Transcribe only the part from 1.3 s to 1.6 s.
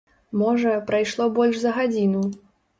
больш